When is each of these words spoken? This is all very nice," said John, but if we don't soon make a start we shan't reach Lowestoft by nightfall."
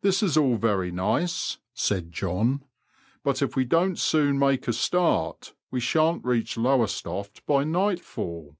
This 0.00 0.22
is 0.22 0.38
all 0.38 0.56
very 0.56 0.90
nice," 0.90 1.58
said 1.74 2.12
John, 2.12 2.64
but 3.22 3.42
if 3.42 3.54
we 3.54 3.66
don't 3.66 3.98
soon 3.98 4.38
make 4.38 4.66
a 4.66 4.72
start 4.72 5.52
we 5.70 5.80
shan't 5.80 6.24
reach 6.24 6.56
Lowestoft 6.56 7.44
by 7.44 7.62
nightfall." 7.64 8.56